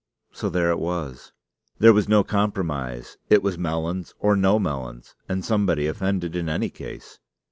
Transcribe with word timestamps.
So 0.31 0.49
there 0.49 0.71
it 0.71 0.79
was. 0.79 1.31
There 1.77 1.93
was 1.93 2.09
no 2.09 2.23
compromise; 2.23 3.17
it 3.29 3.43
was 3.43 3.59
melons 3.59 4.15
or 4.17 4.35
no 4.35 4.57
melons, 4.57 5.13
and 5.29 5.45
somebody 5.45 5.85
offended 5.85 6.35
in 6.35 6.49
any 6.49 6.71
case. 6.71 7.19